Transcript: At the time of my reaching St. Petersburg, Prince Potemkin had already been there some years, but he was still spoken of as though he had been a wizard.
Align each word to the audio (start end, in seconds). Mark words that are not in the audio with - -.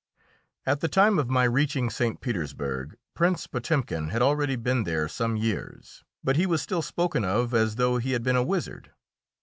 At 0.65 0.79
the 0.79 0.87
time 0.87 1.19
of 1.19 1.29
my 1.29 1.43
reaching 1.43 1.91
St. 1.91 2.21
Petersburg, 2.21 2.97
Prince 3.13 3.45
Potemkin 3.45 4.09
had 4.09 4.19
already 4.23 4.55
been 4.55 4.83
there 4.83 5.07
some 5.07 5.35
years, 5.37 6.03
but 6.23 6.37
he 6.37 6.47
was 6.47 6.59
still 6.59 6.81
spoken 6.81 7.23
of 7.23 7.53
as 7.53 7.75
though 7.75 7.99
he 7.99 8.13
had 8.13 8.23
been 8.23 8.35
a 8.35 8.41
wizard. 8.43 8.93